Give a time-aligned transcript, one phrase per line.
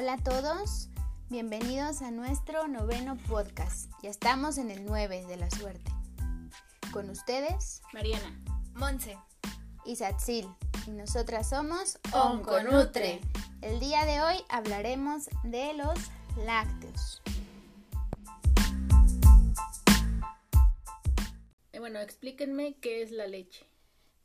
[0.00, 0.90] Hola a todos,
[1.28, 3.90] bienvenidos a nuestro noveno podcast.
[4.00, 5.90] Ya estamos en el 9 de la suerte.
[6.92, 8.40] Con ustedes, Mariana,
[8.74, 9.18] Monse
[9.84, 10.46] y Satsil.
[10.86, 13.20] Y nosotras somos Onconutre.
[13.60, 15.98] El día de hoy hablaremos de los
[16.46, 17.20] lácteos.
[21.72, 23.66] Eh, bueno, explíquenme qué es la leche.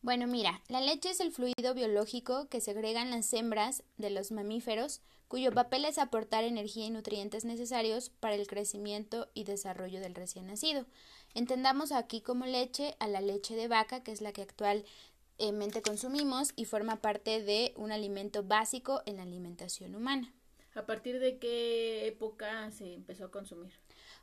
[0.03, 4.99] Bueno, mira, la leche es el fluido biológico que segregan las hembras de los mamíferos,
[5.29, 10.47] cuyo papel es aportar energía y nutrientes necesarios para el crecimiento y desarrollo del recién
[10.47, 10.85] nacido.
[11.33, 16.51] Entendamos aquí como leche a la leche de vaca, que es la que actualmente consumimos
[16.57, 20.33] y forma parte de un alimento básico en la alimentación humana.
[20.75, 23.71] ¿A partir de qué época se empezó a consumir?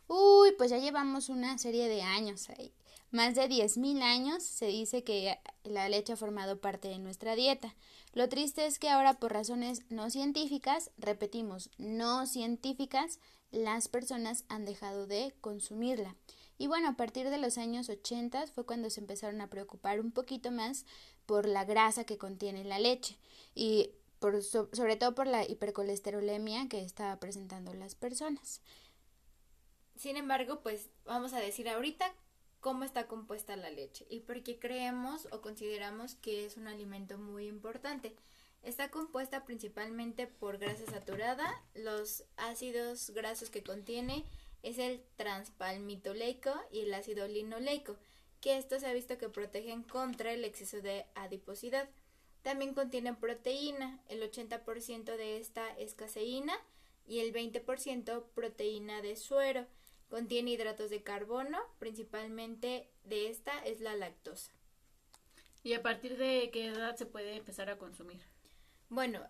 [0.08, 2.70] Uy, pues ya llevamos una serie de años ahí.
[3.10, 7.74] Más de 10.000 años se dice que la leche ha formado parte de nuestra dieta.
[8.12, 13.18] Lo triste es que ahora por razones no científicas, repetimos, no científicas,
[13.50, 16.14] las personas han dejado de consumirla.
[16.56, 20.12] Y bueno, a partir de los años 80 fue cuando se empezaron a preocupar un
[20.12, 20.84] poquito más
[21.26, 23.18] por la grasa que contiene la leche
[23.54, 28.60] y por, sobre todo por la hipercolesterolemia que estaba presentando las personas.
[29.96, 32.14] Sin embargo, pues vamos a decir ahorita
[32.60, 37.18] cómo está compuesta la leche y por qué creemos o consideramos que es un alimento
[37.18, 38.14] muy importante.
[38.62, 44.24] Está compuesta principalmente por grasa saturada, los ácidos grasos que contiene
[44.62, 47.96] es el transpalmitoleico y el ácido linoleico,
[48.42, 51.88] que estos se ha visto que protegen contra el exceso de adiposidad.
[52.42, 56.54] También contienen proteína, el 80% de esta es caseína
[57.06, 59.66] y el 20% proteína de suero.
[60.10, 64.50] Contiene hidratos de carbono, principalmente de esta es la lactosa.
[65.62, 68.20] ¿Y a partir de qué edad se puede empezar a consumir?
[68.88, 69.20] Bueno,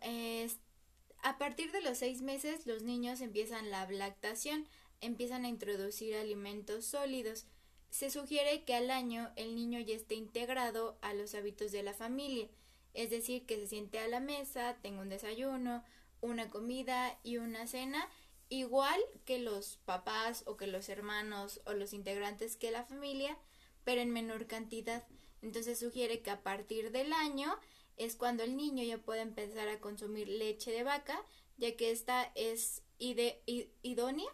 [1.23, 4.67] a partir de los seis meses los niños empiezan la lactación,
[5.03, 7.45] empiezan a introducir alimentos sólidos.
[7.91, 11.93] Se sugiere que al año el niño ya esté integrado a los hábitos de la
[11.93, 12.49] familia,
[12.95, 15.85] es decir, que se siente a la mesa, tenga un desayuno,
[16.23, 18.09] una comida y una cena
[18.51, 23.39] igual que los papás o que los hermanos o los integrantes que la familia,
[23.85, 25.07] pero en menor cantidad.
[25.41, 27.59] Entonces sugiere que a partir del año
[27.97, 31.25] es cuando el niño ya puede empezar a consumir leche de vaca,
[31.57, 34.31] ya que esta es idónea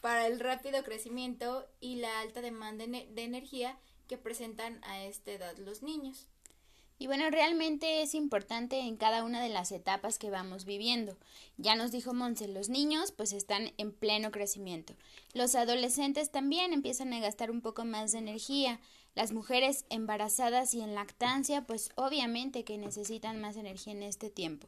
[0.00, 5.56] para el rápido crecimiento y la alta demanda de energía que presentan a esta edad
[5.58, 6.28] los niños.
[6.98, 11.18] Y bueno, realmente es importante en cada una de las etapas que vamos viviendo.
[11.58, 14.94] Ya nos dijo Monse, los niños pues están en pleno crecimiento.
[15.34, 18.80] Los adolescentes también empiezan a gastar un poco más de energía.
[19.14, 24.66] Las mujeres embarazadas y en lactancia pues obviamente que necesitan más energía en este tiempo.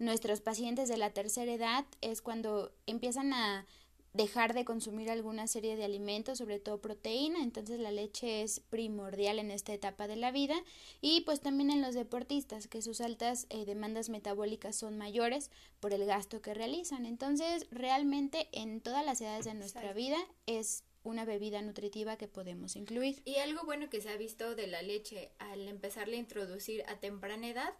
[0.00, 3.66] Nuestros pacientes de la tercera edad es cuando empiezan a
[4.12, 9.38] dejar de consumir alguna serie de alimentos, sobre todo proteína, entonces la leche es primordial
[9.38, 10.56] en esta etapa de la vida
[11.00, 15.92] y pues también en los deportistas, que sus altas eh, demandas metabólicas son mayores por
[15.92, 17.06] el gasto que realizan.
[17.06, 22.76] Entonces, realmente en todas las edades de nuestra vida es una bebida nutritiva que podemos
[22.76, 23.22] incluir.
[23.24, 26.98] Y algo bueno que se ha visto de la leche al empezarla a introducir a
[26.98, 27.74] temprana edad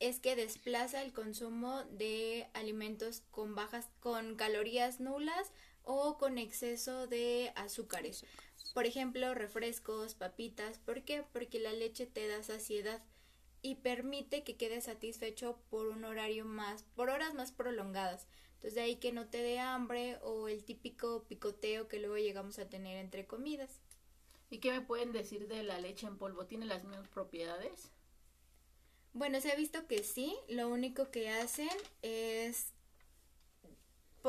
[0.00, 5.52] es que desplaza el consumo de alimentos con bajas con calorías nulas
[5.84, 8.24] o con exceso de azúcares.
[8.74, 10.78] Por ejemplo, refrescos, papitas.
[10.78, 11.24] ¿Por qué?
[11.32, 13.02] Porque la leche te da saciedad
[13.60, 18.26] y permite que quedes satisfecho por un horario más, por horas más prolongadas.
[18.54, 22.58] Entonces de ahí que no te dé hambre o el típico picoteo que luego llegamos
[22.58, 23.80] a tener entre comidas.
[24.50, 26.46] ¿Y qué me pueden decir de la leche en polvo?
[26.46, 27.90] ¿Tiene las mismas propiedades?
[29.14, 31.68] Bueno, se ha visto que sí, lo único que hacen
[32.02, 32.71] es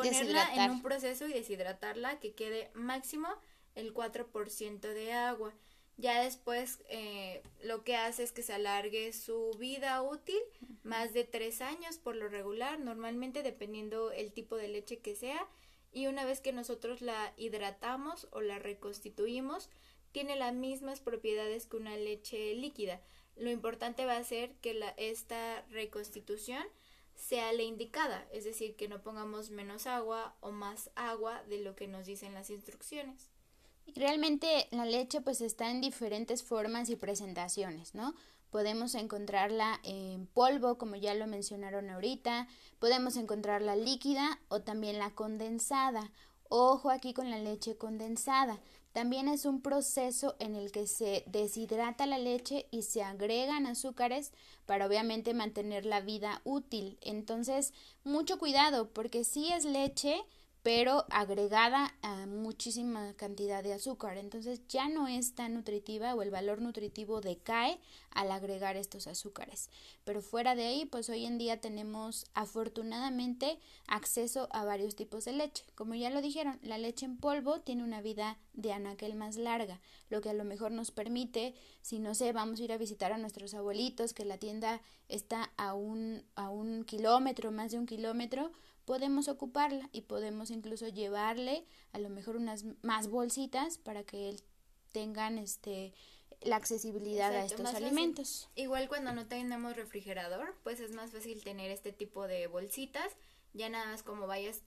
[0.03, 3.27] ponerla en un proceso y deshidratarla que quede máximo
[3.75, 5.53] el 4% de agua.
[5.97, 10.39] Ya después eh, lo que hace es que se alargue su vida útil
[10.83, 15.47] más de tres años por lo regular, normalmente dependiendo el tipo de leche que sea.
[15.91, 19.69] Y una vez que nosotros la hidratamos o la reconstituimos,
[20.11, 22.99] tiene las mismas propiedades que una leche líquida.
[23.35, 26.63] Lo importante va a ser que la, esta reconstitución
[27.15, 31.75] sea la indicada, es decir, que no pongamos menos agua o más agua de lo
[31.75, 33.30] que nos dicen las instrucciones.
[33.95, 38.15] Realmente la leche pues está en diferentes formas y presentaciones, ¿no?
[38.50, 42.48] Podemos encontrarla en polvo, como ya lo mencionaron ahorita,
[42.80, 46.12] podemos encontrarla líquida o también la condensada.
[46.50, 48.59] Ojo aquí con la leche condensada.
[48.94, 54.31] También es un proceso en el que se deshidrata la leche y se agregan azúcares
[54.68, 57.00] para obviamente mantener la vida útil.
[57.01, 57.74] Entonces,
[58.04, 60.16] mucho cuidado porque si es leche,
[60.63, 64.18] pero agregada a muchísima cantidad de azúcar.
[64.18, 67.80] Entonces ya no es tan nutritiva o el valor nutritivo decae
[68.12, 69.69] al agregar estos azúcares.
[70.06, 75.33] Pero fuera de ahí, pues hoy en día tenemos afortunadamente acceso a varios tipos de
[75.33, 75.65] leche.
[75.75, 79.81] Como ya lo dijeron, la leche en polvo tiene una vida de anaquel más larga,
[80.09, 83.12] lo que a lo mejor nos permite, si no sé, vamos a ir a visitar
[83.12, 87.86] a nuestros abuelitos, que la tienda está a un, a un kilómetro, más de un
[87.86, 88.51] kilómetro,
[88.85, 94.35] podemos ocuparla y podemos incluso llevarle a lo mejor unas más bolsitas para que
[94.91, 95.94] tengan este
[96.41, 98.50] la accesibilidad a estos alimentos.
[98.56, 103.15] Igual cuando no tenemos refrigerador, pues es más fácil tener este tipo de bolsitas.
[103.53, 104.62] Ya nada más como vayas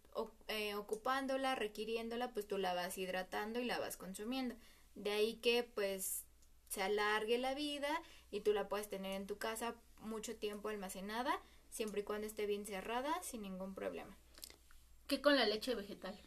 [0.49, 4.55] eh, ocupándola, requiriéndola, pues tú la vas hidratando y la vas consumiendo.
[4.95, 6.25] De ahí que pues
[6.69, 7.89] se alargue la vida
[8.31, 11.43] y tú la puedes tener en tu casa mucho tiempo almacenada
[11.77, 14.17] siempre y cuando esté bien cerrada, sin ningún problema.
[15.07, 16.19] ¿Qué con la leche vegetal?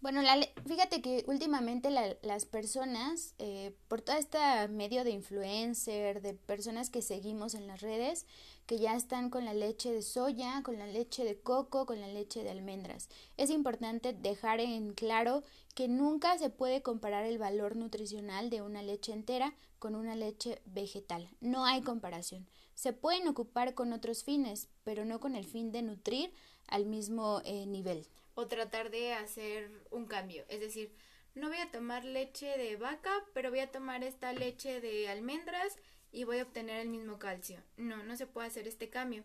[0.00, 4.38] Bueno, la fíjate que últimamente las personas, eh, por todo este
[4.68, 8.26] medio de influencer, de personas que seguimos en las redes,
[8.66, 12.08] que ya están con la leche de soya, con la leche de coco, con la
[12.08, 13.08] leche de almendras.
[13.36, 15.42] Es importante dejar en claro
[15.74, 20.60] que nunca se puede comparar el valor nutricional de una leche entera con una leche
[20.66, 21.28] vegetal.
[21.40, 22.46] No hay comparación.
[22.74, 26.32] Se pueden ocupar con otros fines, pero no con el fin de nutrir
[26.66, 28.06] al mismo eh, nivel.
[28.34, 30.44] O tratar de hacer un cambio.
[30.48, 30.92] Es decir,
[31.34, 35.76] no voy a tomar leche de vaca, pero voy a tomar esta leche de almendras
[36.12, 37.60] y voy a obtener el mismo calcio.
[37.76, 39.24] No, no se puede hacer este cambio.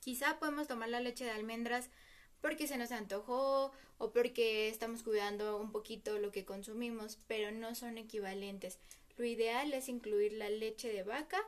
[0.00, 1.90] Quizá podemos tomar la leche de almendras
[2.40, 7.74] porque se nos antojó o porque estamos cuidando un poquito lo que consumimos, pero no
[7.74, 8.78] son equivalentes.
[9.16, 11.40] Lo ideal es incluir la leche de vaca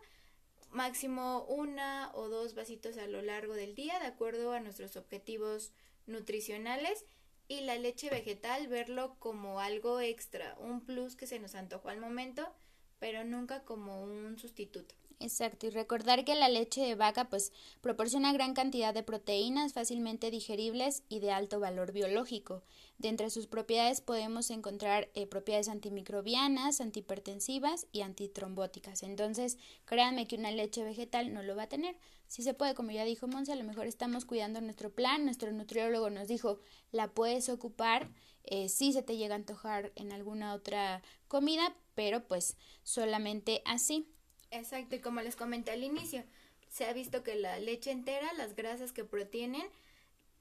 [0.72, 5.72] máximo una o dos vasitos a lo largo del día de acuerdo a nuestros objetivos
[6.06, 7.04] nutricionales
[7.48, 12.00] y la leche vegetal verlo como algo extra, un plus que se nos antojó al
[12.00, 12.54] momento,
[12.98, 14.94] pero nunca como un sustituto.
[15.22, 20.32] Exacto, y recordar que la leche de vaca pues proporciona gran cantidad de proteínas fácilmente
[20.32, 22.64] digeribles y de alto valor biológico.
[22.98, 29.04] De entre sus propiedades podemos encontrar eh, propiedades antimicrobianas, antihipertensivas y antitrombóticas.
[29.04, 31.96] Entonces, créanme que una leche vegetal no lo va a tener.
[32.26, 35.52] Si se puede, como ya dijo Monse, a lo mejor estamos cuidando nuestro plan, nuestro
[35.52, 36.58] nutriólogo nos dijo,
[36.90, 38.10] la puedes ocupar
[38.42, 44.08] eh, si se te llega a antojar en alguna otra comida, pero pues solamente así.
[44.52, 46.24] Exacto, y como les comenté al inicio,
[46.68, 49.66] se ha visto que la leche entera, las grasas que protienen,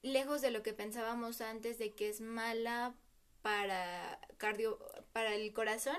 [0.01, 2.93] lejos de lo que pensábamos antes de que es mala
[3.41, 4.79] para cardio,
[5.13, 5.95] para el corazón,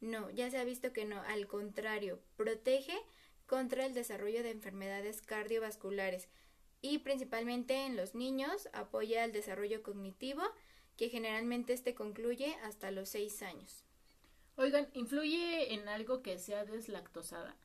[0.00, 2.98] no, ya se ha visto que no, al contrario, protege
[3.46, 6.28] contra el desarrollo de enfermedades cardiovasculares
[6.80, 10.42] y principalmente en los niños apoya el desarrollo cognitivo
[10.96, 13.84] que generalmente este concluye hasta los seis años.
[14.56, 17.56] Oigan, ¿influye en algo que sea deslactosada?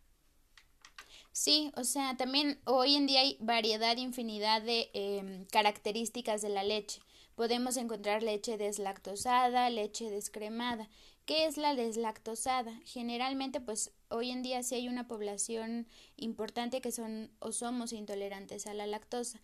[1.32, 6.64] Sí, o sea, también hoy en día hay variedad, infinidad de em, características de la
[6.64, 7.00] leche.
[7.36, 10.90] Podemos encontrar leche deslactosada, leche descremada.
[11.28, 12.74] ¿Qué es la deslactosada?
[12.86, 15.86] Generalmente, pues hoy en día sí hay una población
[16.16, 19.40] importante que son o somos intolerantes a la lactosa.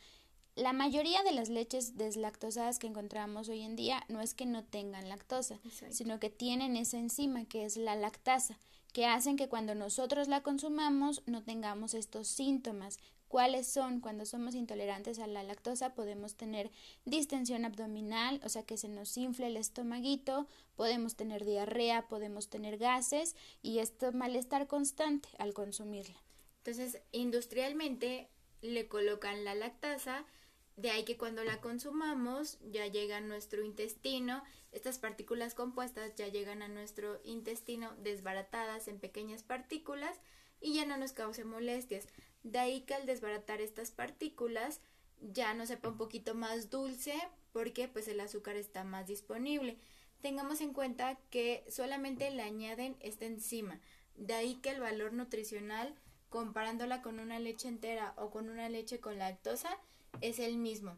[0.55, 4.63] La mayoría de las leches deslactosadas que encontramos hoy en día no es que no
[4.63, 8.60] tengan lactosa, sino que tienen esa enzima que es la lactasa,
[8.93, 13.00] que hacen que cuando nosotros la consumamos no tengamos estos síntomas.
[13.29, 14.00] ¿Cuáles son?
[14.00, 16.69] Cuando somos intolerantes a la lactosa podemos tener
[17.03, 22.77] distensión abdominal, o sea que se nos infle el estomaguito, podemos tener diarrea, podemos tener
[22.77, 26.22] gases y esto malestar constante al consumirla.
[26.60, 28.29] Entonces, industrialmente
[28.62, 30.27] le colocan la lactasa
[30.75, 36.27] de ahí que cuando la consumamos ya llega a nuestro intestino, estas partículas compuestas ya
[36.27, 40.20] llegan a nuestro intestino desbaratadas en pequeñas partículas
[40.60, 42.08] y ya no nos cause molestias.
[42.42, 44.82] De ahí que al desbaratar estas partículas
[45.22, 47.13] ya nos sepa un poquito más dulce
[47.51, 49.77] porque pues el azúcar está más disponible.
[50.22, 53.80] Tengamos en cuenta que solamente le añaden esta enzima.
[54.15, 55.94] De ahí que el valor nutricional
[56.30, 59.77] comparándola con una leche entera o con una leche con lactosa
[60.22, 60.98] es el mismo.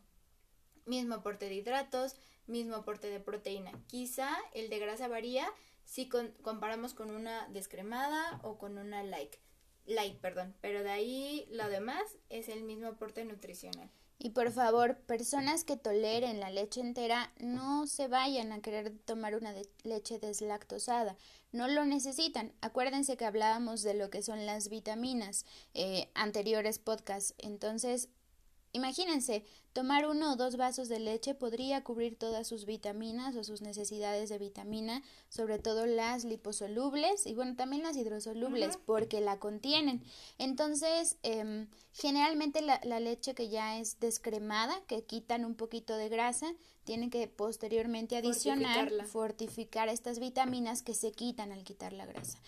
[0.86, 2.16] Mismo aporte de hidratos,
[2.48, 3.72] mismo aporte de proteína.
[3.88, 5.48] Quizá el de grasa varía
[5.84, 9.36] si comparamos con una descremada o con una light,
[9.86, 13.90] light, perdón, pero de ahí lo demás es el mismo aporte nutricional.
[14.18, 19.36] Y por favor, personas que toleren la leche entera, no se vayan a querer tomar
[19.36, 19.54] una
[19.84, 21.18] leche deslactosada.
[21.52, 22.54] No lo necesitan.
[22.62, 27.36] Acuérdense que hablábamos de lo que son las vitaminas eh, anteriores podcasts.
[27.38, 28.10] Entonces,
[28.76, 33.62] Imagínense, tomar uno o dos vasos de leche podría cubrir todas sus vitaminas o sus
[33.62, 40.04] necesidades de vitamina, sobre todo las liposolubles y bueno, también las hidrosolubles, porque la contienen.
[40.40, 46.10] Entonces, eh, generalmente la, la, leche que ya es descremada, que quitan un poquito de
[46.10, 46.54] grasa,
[46.84, 52.40] tienen que posteriormente adicionar, fortificar estas vitaminas que se quitan al quitar la grasa.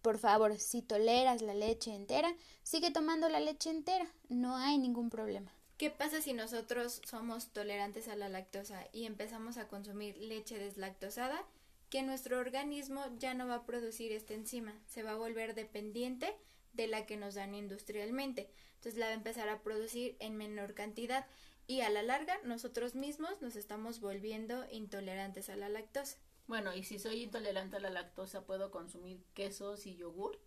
[0.00, 5.10] Por favor, si toleras la leche entera, sigue tomando la leche entera, no hay ningún
[5.10, 5.52] problema.
[5.78, 11.46] ¿Qué pasa si nosotros somos tolerantes a la lactosa y empezamos a consumir leche deslactosada?
[11.88, 16.34] Que nuestro organismo ya no va a producir esta enzima, se va a volver dependiente
[16.72, 18.50] de la que nos dan industrialmente.
[18.74, 21.26] Entonces la va a empezar a producir en menor cantidad
[21.68, 26.18] y a la larga nosotros mismos nos estamos volviendo intolerantes a la lactosa.
[26.48, 30.40] Bueno, y si soy intolerante a la lactosa, ¿puedo consumir quesos y yogurt?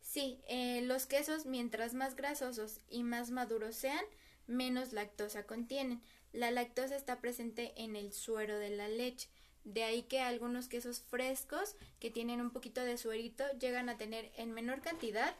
[0.00, 4.04] Sí, eh, los quesos mientras más grasosos y más maduros sean,
[4.50, 6.02] menos lactosa contienen.
[6.32, 9.28] La lactosa está presente en el suero de la leche.
[9.64, 14.30] De ahí que algunos quesos frescos que tienen un poquito de suerito llegan a tener
[14.36, 15.34] en menor cantidad,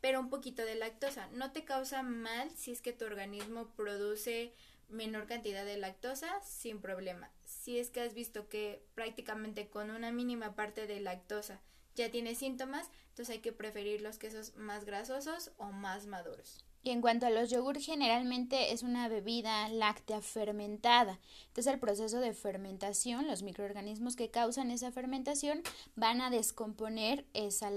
[0.00, 1.28] pero un poquito de lactosa.
[1.32, 4.52] No te causa mal si es que tu organismo produce
[4.88, 7.30] menor cantidad de lactosa sin problema.
[7.44, 11.60] Si es que has visto que prácticamente con una mínima parte de lactosa
[11.94, 16.64] ya tiene síntomas, entonces hay que preferir los quesos más grasosos o más maduros.
[16.84, 21.18] Y en cuanto a los yogur, generalmente es una bebida láctea fermentada.
[21.46, 25.62] Entonces el proceso de fermentación, los microorganismos que causan esa fermentación
[25.96, 27.70] van a descomponer esa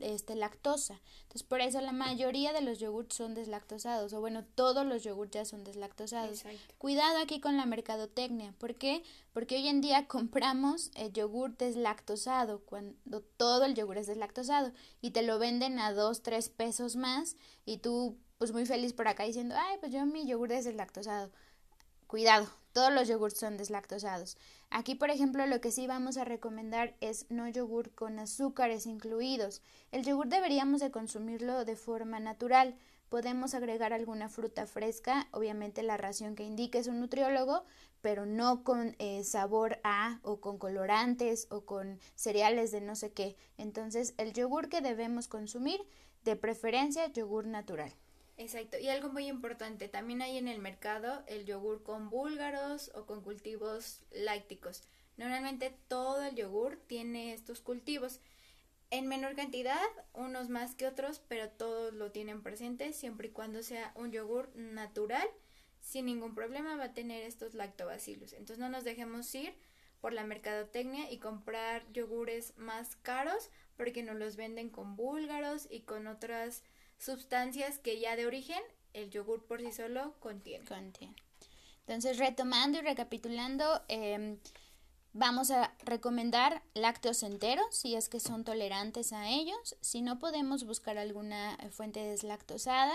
[0.00, 1.00] este, lactosa.
[1.22, 5.32] Entonces por eso la mayoría de los yogurts son deslactosados, o bueno, todos los yogurts
[5.32, 6.44] ya son deslactosados.
[6.76, 8.52] Cuidado aquí con la mercadotecnia.
[8.58, 9.02] ¿Por qué?
[9.32, 15.12] Porque hoy en día compramos el yogur deslactosado, cuando todo el yogur es deslactosado, y
[15.12, 19.24] te lo venden a dos, tres pesos más, y tú pues muy feliz por acá
[19.24, 21.30] diciendo, ay, pues yo mi yogur es deslactosado.
[22.06, 24.38] Cuidado, todos los yogurts son deslactosados.
[24.70, 29.60] Aquí, por ejemplo, lo que sí vamos a recomendar es no yogur con azúcares incluidos.
[29.92, 32.78] El yogur deberíamos de consumirlo de forma natural.
[33.10, 37.64] Podemos agregar alguna fruta fresca, obviamente la ración que indique es un nutriólogo,
[38.00, 43.12] pero no con eh, sabor a o con colorantes o con cereales de no sé
[43.12, 43.36] qué.
[43.58, 45.86] Entonces, el yogur que debemos consumir,
[46.24, 47.92] de preferencia, yogur natural.
[48.40, 53.04] Exacto, y algo muy importante, también hay en el mercado el yogur con búlgaros o
[53.04, 54.82] con cultivos lácticos.
[55.18, 58.20] Normalmente todo el yogur tiene estos cultivos.
[58.90, 59.78] En menor cantidad,
[60.14, 64.50] unos más que otros, pero todos lo tienen presente, siempre y cuando sea un yogur
[64.56, 65.28] natural,
[65.82, 68.32] sin ningún problema va a tener estos lactobacilos.
[68.32, 69.54] Entonces no nos dejemos ir
[70.00, 75.80] por la mercadotecnia y comprar yogures más caros porque nos los venden con búlgaros y
[75.80, 76.62] con otras
[77.00, 78.60] sustancias que ya de origen
[78.92, 80.64] el yogur por sí solo contiene.
[80.66, 81.16] Contiene.
[81.86, 84.38] Entonces, retomando y recapitulando, em,
[85.12, 89.76] vamos a recomendar lácteos enteros si es que son tolerantes a ellos.
[89.80, 92.94] Si no podemos buscar alguna fuente deslactosada,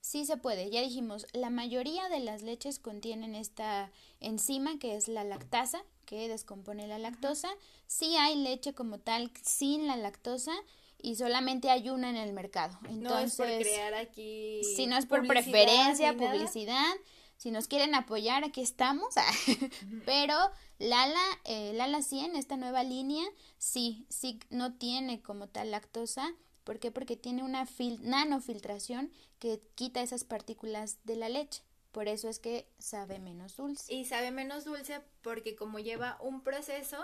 [0.00, 0.70] sí se puede.
[0.70, 6.28] Ya dijimos, la mayoría de las leches contienen esta enzima que es la lactasa, que
[6.28, 7.48] descompone la lactosa.
[7.88, 10.52] Sí hay leche como tal sin la lactosa,
[11.00, 12.78] y solamente hay una en el mercado.
[12.88, 14.62] Entonces, no es por crear aquí.
[14.76, 16.94] Si no es por preferencia, publicidad,
[17.36, 19.14] si nos quieren apoyar, aquí estamos.
[20.06, 20.34] Pero
[20.78, 23.24] Lala, eh, Lala 100, esta nueva línea,
[23.58, 26.34] sí, sí, no tiene como tal lactosa.
[26.64, 26.90] ¿Por qué?
[26.90, 27.66] Porque tiene una
[28.00, 31.62] nanofiltración que quita esas partículas de la leche.
[31.92, 33.94] Por eso es que sabe menos dulce.
[33.94, 36.98] Y sabe menos dulce porque como lleva un proceso,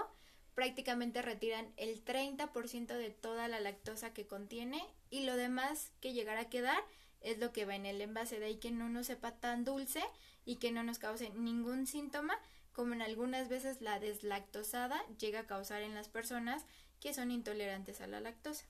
[0.54, 6.40] prácticamente retiran el 30% de toda la lactosa que contiene y lo demás que llegará
[6.40, 6.82] a quedar
[7.20, 10.02] es lo que va en el envase, de ahí que no nos sepa tan dulce
[10.44, 12.38] y que no nos cause ningún síntoma,
[12.72, 16.64] como en algunas veces la deslactosada llega a causar en las personas
[17.00, 18.64] que son intolerantes a la lactosa.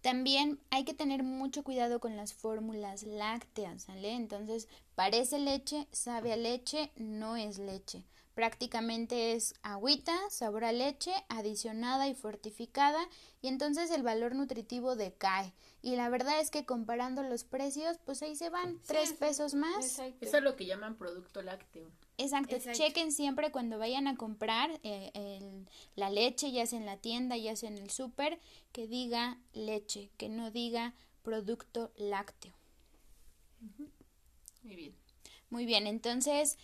[0.00, 4.12] También hay que tener mucho cuidado con las fórmulas lácteas, ¿sale?
[4.12, 8.04] Entonces, parece leche, sabe a leche, no es leche.
[8.36, 13.08] Prácticamente es agüita, sabor a leche, adicionada y fortificada,
[13.40, 15.54] y entonces el valor nutritivo decae.
[15.80, 19.98] Y la verdad es que comparando los precios, pues ahí se van tres pesos más.
[20.20, 21.90] Eso es lo que llaman producto lácteo.
[22.18, 22.56] Exacto.
[22.72, 25.64] chequen siempre cuando vayan a comprar eh,
[25.94, 28.38] la leche, ya sea en la tienda, ya sea en el súper,
[28.70, 32.52] que diga leche, que no diga producto lácteo.
[34.62, 35.06] Muy bien.
[35.48, 36.58] Muy bien, entonces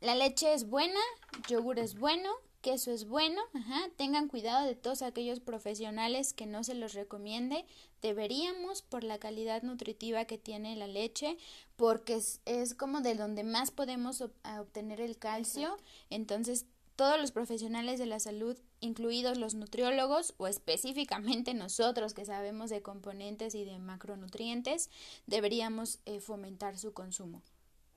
[0.00, 1.00] la leche es buena,
[1.48, 6.64] yogur es bueno, queso es bueno, ajá, tengan cuidado de todos aquellos profesionales que no
[6.64, 7.64] se los recomiende,
[8.02, 11.38] deberíamos por la calidad nutritiva que tiene la leche,
[11.76, 15.76] porque es, como de donde más podemos obtener el calcio,
[16.10, 22.68] entonces todos los profesionales de la salud, incluidos los nutriólogos o específicamente nosotros que sabemos
[22.70, 24.90] de componentes y de macronutrientes,
[25.26, 27.42] deberíamos eh, fomentar su consumo.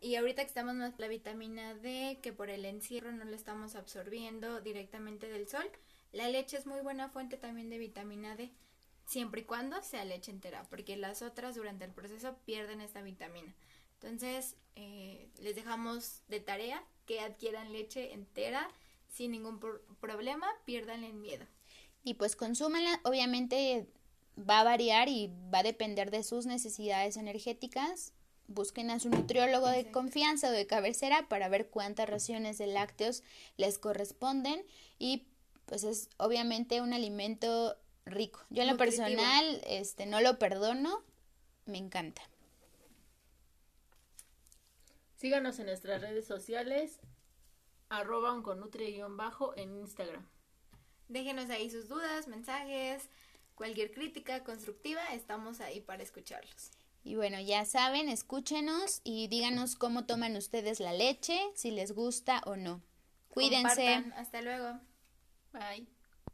[0.02, 3.76] Y ahorita que estamos más la vitamina D, que por el encierro no lo estamos
[3.76, 5.70] absorbiendo directamente del sol,
[6.14, 8.52] la leche es muy buena fuente también de vitamina D,
[9.06, 13.54] siempre y cuando sea leche entera, porque las otras durante el proceso pierden esta vitamina.
[13.96, 18.70] Entonces, eh, les dejamos de tarea que adquieran leche entera
[19.10, 19.60] sin ningún
[20.00, 21.46] problema, pierdan el miedo.
[22.04, 23.88] Y pues consúmanla, obviamente
[24.38, 28.14] va a variar y va a depender de sus necesidades energéticas
[28.50, 33.24] busquen a su nutriólogo de confianza o de cabecera para ver cuántas raciones de lácteos
[33.58, 34.66] les corresponden
[34.98, 35.28] y
[35.66, 38.42] pues es obviamente un alimento rico.
[38.50, 41.04] Yo en lo personal este no lo perdono,
[41.66, 42.22] me encanta.
[45.18, 47.00] Síganos en nuestras redes sociales
[47.90, 48.42] arroba
[49.10, 50.28] bajo en Instagram.
[51.08, 53.10] Déjenos ahí sus dudas, mensajes,
[53.56, 56.72] cualquier crítica constructiva, estamos ahí para escucharlos.
[57.04, 62.42] Y bueno, ya saben, escúchenos y díganos cómo toman ustedes la leche, si les gusta
[62.46, 62.82] o no.
[63.30, 64.04] Cuídense.
[64.16, 64.80] Hasta luego.
[65.54, 65.99] Bye.